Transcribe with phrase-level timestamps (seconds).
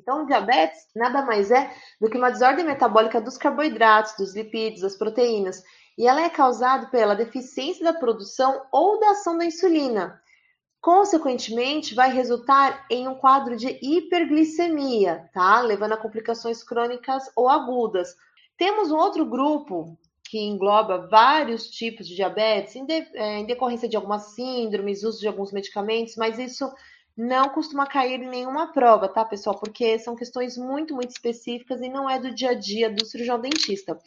[0.00, 1.70] Então, diabetes nada mais é
[2.00, 5.62] do que uma desordem metabólica dos carboidratos, dos lipídios, das proteínas.
[5.98, 10.20] E ela é causada pela deficiência da produção ou da ação da insulina.
[10.80, 15.60] Consequentemente, vai resultar em um quadro de hiperglicemia, tá?
[15.60, 18.16] Levando a complicações crônicas ou agudas.
[18.56, 23.88] Temos um outro grupo que engloba vários tipos de diabetes, em, de, é, em decorrência
[23.88, 26.72] de algumas síndromes, uso de alguns medicamentos, mas isso
[27.16, 29.58] não costuma cair em nenhuma prova, tá, pessoal?
[29.58, 33.40] Porque são questões muito, muito específicas e não é do dia a dia do cirurgião
[33.40, 33.98] dentista.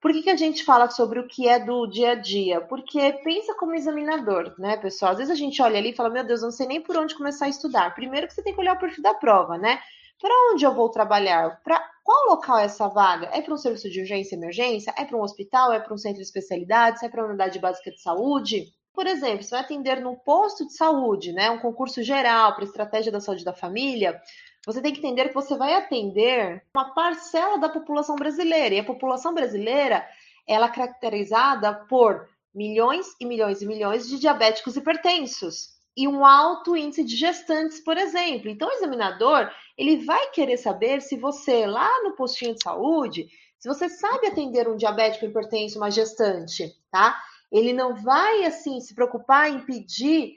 [0.00, 2.60] Por que, que a gente fala sobre o que é do dia a dia?
[2.60, 5.12] Porque pensa como examinador, né, pessoal?
[5.12, 7.16] Às vezes a gente olha ali e fala, meu Deus, não sei nem por onde
[7.16, 7.94] começar a estudar.
[7.94, 9.80] Primeiro que você tem que olhar o perfil da prova, né?
[10.20, 11.60] Para onde eu vou trabalhar?
[11.64, 13.28] Para qual local é essa vaga?
[13.32, 14.94] É para um serviço de urgência e emergência?
[14.96, 15.72] É para um hospital?
[15.72, 17.02] É para um centro de especialidades?
[17.02, 18.72] É para uma unidade básica de saúde?
[18.98, 21.48] Por exemplo, você vai atender num posto de saúde, né?
[21.52, 24.20] Um concurso geral para estratégia da saúde da família.
[24.66, 28.74] Você tem que entender que você vai atender uma parcela da população brasileira.
[28.74, 30.04] E a população brasileira
[30.48, 36.76] ela é caracterizada por milhões e milhões e milhões de diabéticos hipertensos e um alto
[36.76, 38.50] índice de gestantes, por exemplo.
[38.50, 43.28] Então, o examinador ele vai querer saber se você, lá no postinho de saúde,
[43.60, 47.16] se você sabe atender um diabético hipertenso, uma gestante, tá?
[47.50, 50.34] Ele não vai, assim, se preocupar em pedir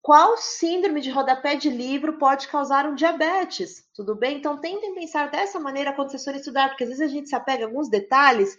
[0.00, 4.38] qual síndrome de rodapé de livro pode causar um diabetes, tudo bem?
[4.38, 7.34] Então, tentem pensar dessa maneira quando vocês forem estudar, porque às vezes a gente se
[7.34, 8.56] apega a alguns detalhes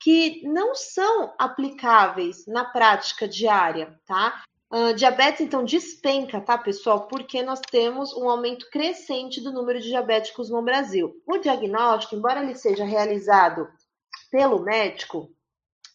[0.00, 4.42] que não são aplicáveis na prática diária, tá?
[4.70, 7.06] Uh, diabetes, então, despenca, tá, pessoal?
[7.06, 11.14] Porque nós temos um aumento crescente do número de diabéticos no Brasil.
[11.26, 13.68] O diagnóstico, embora ele seja realizado
[14.30, 15.30] pelo médico,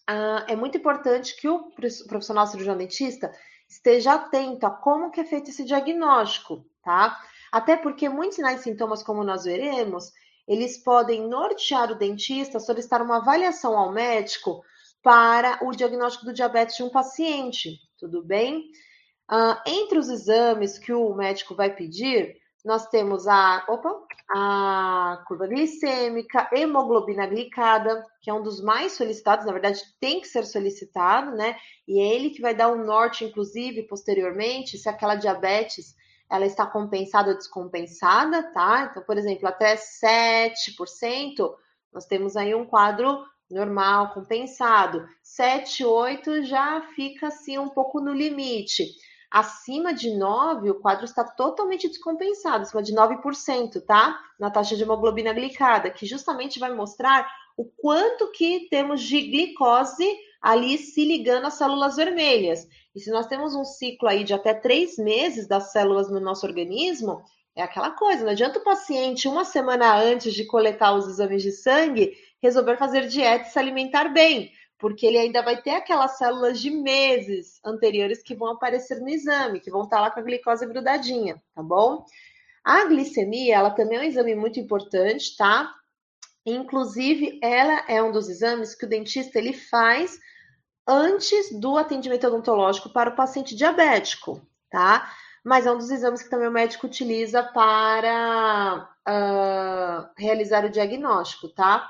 [0.09, 1.71] uh, é muito importante que o
[2.07, 3.31] profissional cirurgião dentista
[3.67, 7.19] esteja atento a como que é feito esse diagnóstico, tá?
[7.51, 10.11] Até porque muitos sinais e sintomas, como nós veremos,
[10.47, 14.63] eles podem nortear o dentista a solicitar uma avaliação ao médico
[15.03, 18.69] para o diagnóstico do diabetes de um paciente, tudo bem?
[19.29, 23.95] Uh, entre os exames que o médico vai pedir, nós temos a, opa,
[24.29, 30.27] a curva glicêmica, hemoglobina glicada, que é um dos mais solicitados, na verdade tem que
[30.27, 31.55] ser solicitado, né?
[31.87, 35.95] E é ele que vai dar um norte, inclusive, posteriormente, se aquela diabetes
[36.29, 38.89] ela está compensada ou descompensada, tá?
[38.91, 41.55] Então, por exemplo, até 7%,
[41.93, 45.07] nós temos aí um quadro normal, compensado.
[45.23, 48.83] 7, 8 já fica assim um pouco no limite.
[49.29, 54.17] Acima de 9, o quadro está totalmente descompensado, acima de 9%, tá?
[54.39, 60.07] Na taxa de hemoglobina glicada, que justamente vai mostrar o quanto que temos de glicose
[60.41, 62.67] ali se ligando às células vermelhas.
[62.95, 66.45] E se nós temos um ciclo aí de até três meses das células no nosso
[66.45, 67.21] organismo,
[67.55, 71.51] é aquela coisa, não adianta o paciente, uma semana antes de coletar os exames de
[71.51, 76.59] sangue, resolver fazer dieta e se alimentar bem, porque ele ainda vai ter aquelas células
[76.59, 80.65] de meses anteriores que vão aparecer no exame, que vão estar lá com a glicose
[80.65, 82.05] grudadinha, tá bom?
[82.63, 85.73] A glicemia, ela também é um exame muito importante, tá?
[86.45, 90.19] Inclusive, ela é um dos exames que o dentista ele faz
[90.87, 95.11] antes do atendimento odontológico para o paciente diabético, tá?
[95.43, 101.49] Mas é um dos exames que também o médico utiliza para uh, realizar o diagnóstico,
[101.49, 101.89] tá?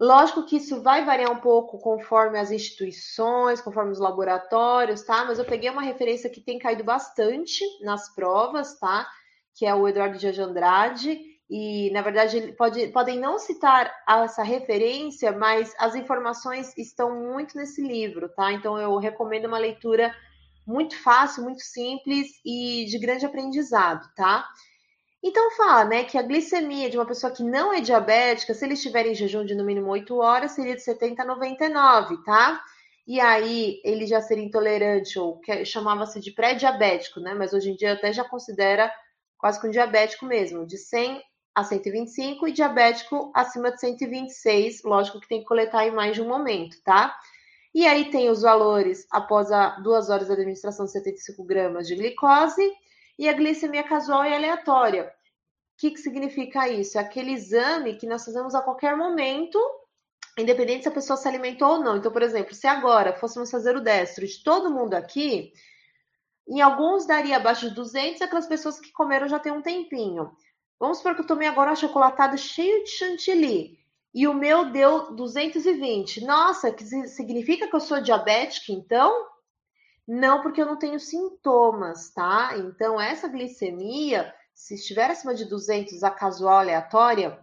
[0.00, 5.24] Lógico que isso vai variar um pouco conforme as instituições, conforme os laboratórios, tá?
[5.24, 9.08] Mas eu peguei uma referência que tem caído bastante nas provas, tá?
[9.54, 11.18] Que é o Eduardo de Andrade.
[11.50, 17.82] E, na verdade, pode, podem não citar essa referência, mas as informações estão muito nesse
[17.82, 18.52] livro, tá?
[18.52, 20.14] Então, eu recomendo uma leitura
[20.64, 24.46] muito fácil, muito simples e de grande aprendizado, tá?
[25.22, 28.74] Então fala, né, que a glicemia de uma pessoa que não é diabética, se ele
[28.74, 32.62] estiver em jejum de no mínimo 8 horas, seria de 70 a 99, tá?
[33.06, 37.34] E aí ele já seria intolerante ou chamava-se de pré-diabético, né?
[37.34, 38.92] Mas hoje em dia até já considera
[39.36, 41.20] quase que um diabético mesmo, de 100
[41.54, 46.22] a 125 e diabético acima de 126, lógico que tem que coletar em mais de
[46.22, 47.16] um momento, tá?
[47.74, 51.96] E aí tem os valores após a duas horas de administração de 75 gramas de
[51.96, 52.62] glicose
[53.18, 55.04] e a glicemia casual e aleatória.
[55.04, 56.98] O que, que significa isso?
[56.98, 59.58] É aquele exame que nós fazemos a qualquer momento,
[60.38, 61.96] independente se a pessoa se alimentou ou não.
[61.96, 65.52] Então, por exemplo, se agora fôssemos fazer o destro de todo mundo aqui,
[66.48, 70.32] em alguns daria abaixo de 200, aquelas pessoas que comeram já tem um tempinho.
[70.80, 73.78] Vamos supor que eu tomei agora um achocolatado cheio de chantilly
[74.14, 76.24] e o meu deu 220.
[76.24, 79.26] Nossa, que significa que eu sou diabética, então?
[80.08, 82.56] Não, porque eu não tenho sintomas, tá?
[82.56, 87.38] Então, essa glicemia se estiver acima de 200 a casual aleatória,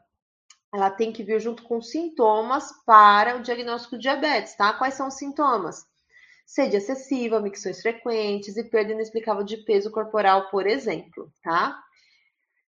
[0.74, 4.74] ela tem que vir junto com sintomas para o diagnóstico de diabetes, tá?
[4.74, 5.86] Quais são os sintomas?
[6.46, 11.82] Sede excessiva, micções frequentes e perda inexplicável de peso corporal, por exemplo, tá?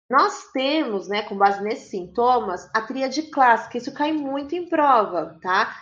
[0.08, 5.40] Nós temos, né, com base nesses sintomas, a tríade clássica, isso cai muito em prova,
[5.42, 5.76] tá?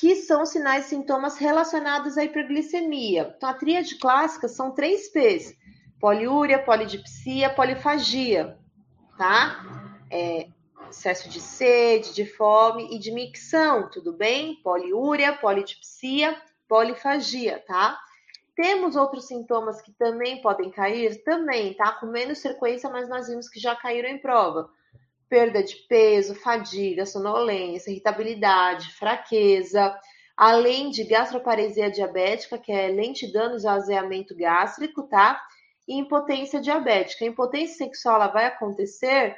[0.00, 3.34] Que são sinais e sintomas relacionados à hiperglicemia.
[3.36, 5.54] Então, a tríade clássica são três P's:
[6.00, 8.58] poliúria, polidipsia, polifagia,
[9.18, 9.92] tá?
[10.10, 10.48] É,
[10.88, 14.56] excesso de sede, de fome e de micção, tudo bem?
[14.62, 16.34] Poliúria, polidipsia,
[16.66, 17.98] polifagia, tá?
[18.56, 21.22] Temos outros sintomas que também podem cair?
[21.24, 21.92] Também, tá?
[21.92, 24.70] Com menos frequência, mas nós vimos que já caíram em prova.
[25.30, 29.98] Perda de peso, fadiga, sonolência, irritabilidade, fraqueza,
[30.36, 35.40] além de gastroparesia diabética, que é lentidão e azeamento gástrico, tá?
[35.86, 37.24] E impotência diabética.
[37.24, 39.36] A impotência sexual ela vai acontecer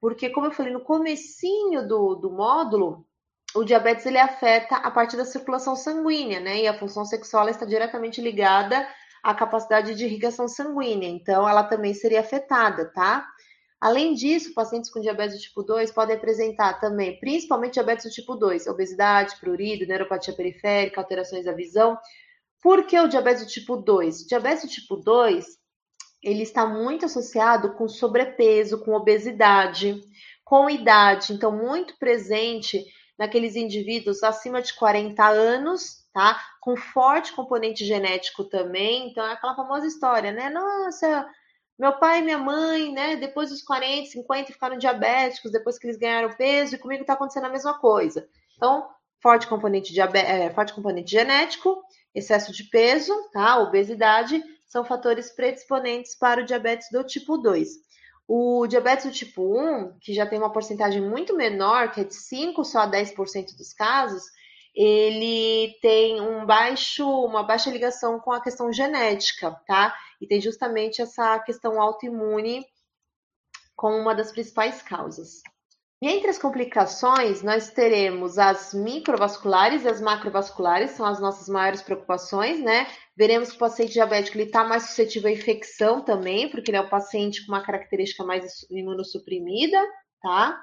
[0.00, 3.06] porque, como eu falei no comecinho do, do módulo,
[3.54, 6.58] o diabetes ele afeta a parte da circulação sanguínea, né?
[6.62, 8.86] E a função sexual está diretamente ligada
[9.22, 13.26] à capacidade de irrigação sanguínea, então ela também seria afetada, tá?
[13.84, 19.36] Além disso, pacientes com diabetes tipo 2 podem apresentar também, principalmente diabetes tipo 2, obesidade,
[19.38, 21.98] prurido, neuropatia periférica, alterações da visão.
[22.62, 24.22] Por que o diabetes tipo 2?
[24.22, 25.44] O diabetes tipo 2,
[26.22, 30.00] ele está muito associado com sobrepeso, com obesidade,
[30.42, 32.82] com idade, então muito presente
[33.18, 36.40] naqueles indivíduos acima de 40 anos, tá?
[36.58, 39.10] Com forte componente genético também.
[39.10, 40.48] Então, é aquela famosa história, né?
[40.48, 41.26] Nossa,
[41.78, 43.16] meu pai e minha mãe, né?
[43.16, 47.46] Depois dos 40, 50 ficaram diabéticos, depois que eles ganharam peso, e comigo está acontecendo
[47.46, 48.28] a mesma coisa.
[48.56, 48.88] Então,
[49.20, 51.82] forte componente, é, forte componente genético,
[52.14, 53.58] excesso de peso, tá?
[53.58, 57.68] Obesidade, são fatores predisponentes para o diabetes do tipo 2.
[58.26, 62.14] O diabetes do tipo 1, que já tem uma porcentagem muito menor, que é de
[62.14, 64.22] 5 só a 10% dos casos,
[64.74, 69.94] ele tem um baixo, uma baixa ligação com a questão genética, tá?
[70.20, 72.66] E tem justamente essa questão autoimune
[73.76, 75.42] como uma das principais causas.
[76.02, 81.80] E entre as complicações, nós teremos as microvasculares e as macrovasculares, são as nossas maiores
[81.80, 82.86] preocupações, né?
[83.16, 86.90] Veremos que o paciente diabético está mais suscetível à infecção também, porque ele é o
[86.90, 89.80] paciente com uma característica mais imunossuprimida,
[90.20, 90.60] tá?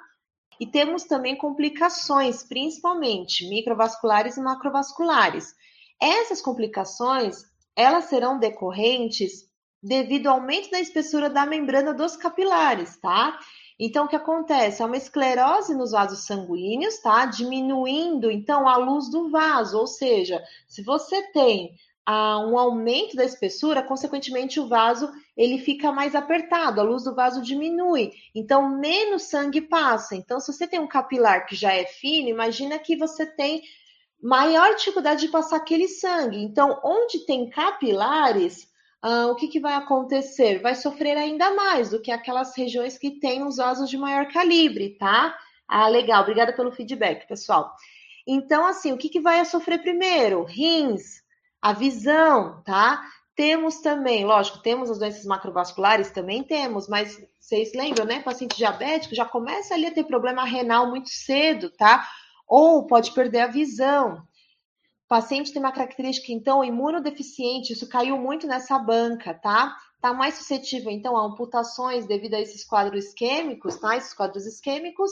[0.61, 5.55] E temos também complicações, principalmente microvasculares e macrovasculares.
[5.99, 9.49] Essas complicações, elas serão decorrentes
[9.81, 13.39] devido ao aumento da espessura da membrana dos capilares, tá?
[13.79, 14.83] Então, o que acontece?
[14.83, 17.25] É uma esclerose nos vasos sanguíneos, tá?
[17.25, 19.79] Diminuindo, então, a luz do vaso.
[19.79, 21.71] Ou seja, se você tem
[22.05, 27.15] ah, um aumento da espessura, consequentemente, o vaso ele fica mais apertado, a luz do
[27.15, 28.11] vaso diminui.
[28.33, 30.15] Então, menos sangue passa.
[30.15, 33.61] Então, se você tem um capilar que já é fino, imagina que você tem
[34.21, 36.43] maior dificuldade de passar aquele sangue.
[36.43, 38.67] Então, onde tem capilares,
[39.01, 40.59] ah, o que, que vai acontecer?
[40.59, 44.97] Vai sofrer ainda mais do que aquelas regiões que têm os vasos de maior calibre,
[44.97, 45.35] tá?
[45.67, 47.71] Ah, legal, obrigada pelo feedback, pessoal.
[48.27, 50.43] Então, assim, o que, que vai sofrer primeiro?
[50.43, 51.21] Rins,
[51.61, 53.01] a visão, tá?
[53.35, 58.21] Temos também, lógico, temos as doenças macrovasculares, também temos, mas vocês lembram, né?
[58.21, 62.07] Paciente diabético já começa ali a ter problema renal muito cedo, tá?
[62.47, 64.27] Ou pode perder a visão,
[65.11, 69.75] paciente tem uma característica, então, imunodeficiente, isso caiu muito nessa banca, tá?
[69.99, 73.97] Tá mais suscetível, então, a amputações devido a esses quadros isquêmicos, tá?
[73.97, 75.11] Esses quadros isquêmicos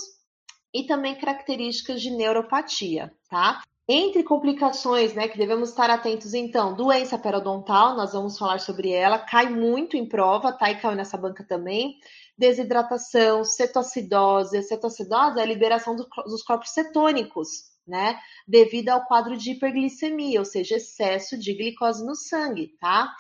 [0.74, 3.62] e também características de neuropatia, tá?
[3.91, 9.17] Entre complicações, né, que devemos estar atentos, então, doença periodontal, nós vamos falar sobre ela,
[9.17, 10.69] cai muito em prova, tá?
[10.69, 11.98] E caiu nessa banca também.
[12.38, 14.60] Desidratação, cetoacidose.
[14.60, 18.19] A cetoacidose é a liberação do, dos corpos cetônicos, né?
[18.48, 23.12] Devido ao quadro de hiperglicemia, ou seja, excesso de glicose no sangue, tá?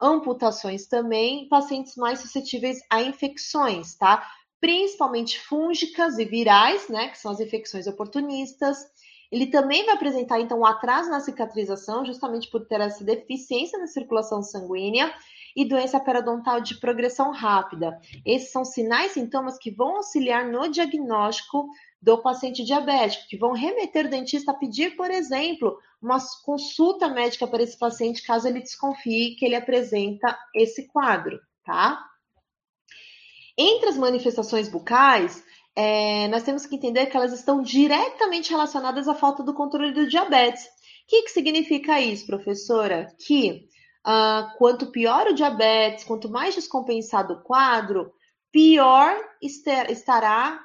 [0.00, 4.26] Amputações também, pacientes mais suscetíveis a infecções, tá?
[4.58, 7.08] Principalmente fúngicas e virais, né?
[7.08, 8.78] Que são as infecções oportunistas.
[9.34, 13.88] Ele também vai apresentar, então, um atraso na cicatrização, justamente por ter essa deficiência na
[13.88, 15.12] circulação sanguínea
[15.56, 18.00] e doença periodontal de progressão rápida.
[18.24, 21.66] Esses são sinais e sintomas que vão auxiliar no diagnóstico
[22.00, 27.44] do paciente diabético, que vão remeter o dentista a pedir, por exemplo, uma consulta médica
[27.44, 32.00] para esse paciente, caso ele desconfie que ele apresenta esse quadro, tá?
[33.58, 35.42] Entre as manifestações bucais,
[35.76, 40.08] é, nós temos que entender que elas estão diretamente relacionadas à falta do controle do
[40.08, 40.64] diabetes.
[40.64, 40.68] O
[41.08, 43.12] que, que significa isso, professora?
[43.26, 43.68] Que
[44.06, 48.12] uh, quanto pior o diabetes, quanto mais descompensado o quadro,
[48.52, 50.60] pior estará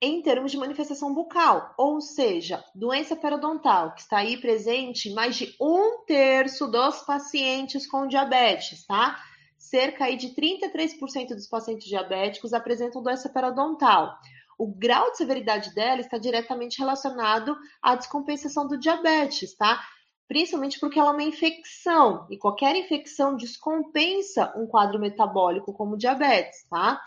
[0.00, 5.36] em termos de manifestação bucal, ou seja, doença periodontal, que está aí presente em mais
[5.36, 9.16] de um terço dos pacientes com diabetes, tá?
[9.56, 14.18] Cerca aí de 33% dos pacientes diabéticos apresentam doença periodontal.
[14.58, 19.80] O grau de severidade dela está diretamente relacionado à descompensação do diabetes, tá?
[20.28, 26.66] Principalmente porque ela é uma infecção, e qualquer infecção descompensa um quadro metabólico como diabetes,
[26.68, 27.00] tá?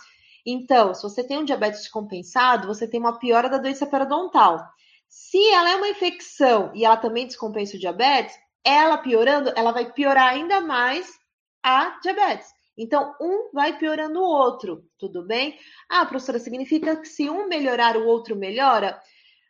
[0.46, 4.64] Então, se você tem um diabetes descompensado, você tem uma piora da doença periodontal.
[5.08, 9.92] Se ela é uma infecção e ela também descompensa o diabetes, ela piorando, ela vai
[9.92, 11.08] piorar ainda mais
[11.64, 12.55] a diabetes.
[12.77, 15.58] Então, um vai piorando o outro, tudo bem?
[15.89, 19.00] Ah, professora, significa que se um melhorar, o outro melhora?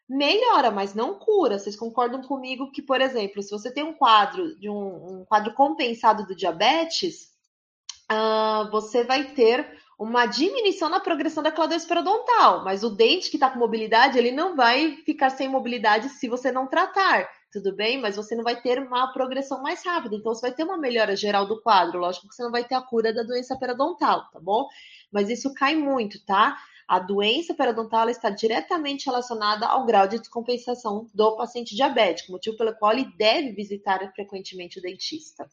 [0.08, 1.58] Melhora, mas não cura.
[1.58, 5.53] Vocês concordam comigo que, por exemplo, se você tem um quadro de um, um quadro
[5.53, 7.32] compensado do diabetes,
[8.12, 9.67] uh, você vai ter
[9.98, 14.32] uma diminuição na progressão da claudez periodontal, mas o dente que está com mobilidade, ele
[14.32, 18.02] não vai ficar sem mobilidade se você não tratar, tudo bem?
[18.02, 21.16] Mas você não vai ter uma progressão mais rápida, então você vai ter uma melhora
[21.16, 24.40] geral do quadro, lógico que você não vai ter a cura da doença periodontal, tá
[24.40, 24.68] bom?
[25.12, 26.58] Mas isso cai muito, tá?
[26.86, 32.76] A doença periodontal está diretamente relacionada ao grau de descompensação do paciente diabético, motivo pelo
[32.76, 35.50] qual ele deve visitar frequentemente o dentista.